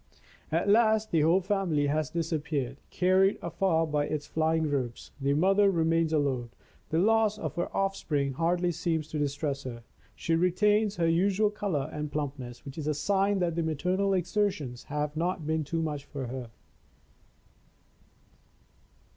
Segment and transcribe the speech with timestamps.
[0.51, 5.11] At last, the whole family has disappeared, carried afar by its flying ropes.
[5.21, 6.49] The mother remains alone.
[6.89, 9.83] The loss of her off spring hardly seems to distress her.
[10.15, 14.85] She retains her usual color and plumpness, which is a sign that the maternal exertions
[14.85, 16.49] have not been too much for her.